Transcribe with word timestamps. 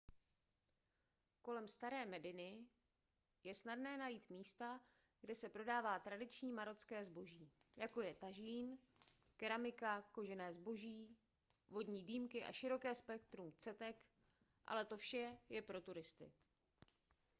kolem 1.41 1.67
staré 1.69 2.05
mediny 2.05 2.65
je 3.43 3.55
snadné 3.55 3.97
najít 3.97 4.29
místa 4.29 4.79
kde 5.21 5.35
se 5.35 5.49
prodává 5.49 5.99
tradiční 5.99 6.51
marocké 6.51 7.05
zboží 7.05 7.51
jako 7.77 8.01
je 8.01 8.13
tažín 8.13 8.77
keramika 9.37 10.01
kožené 10.01 10.53
zboží 10.53 11.17
vodní 11.69 12.03
dýmky 12.03 12.43
a 12.43 12.51
široké 12.51 12.95
spektrum 12.95 13.53
cetek 13.57 14.01
ale 14.67 14.85
to 14.85 14.97
vše 14.97 15.37
je 15.49 15.61
pro 15.61 15.81
turisty 15.81 16.31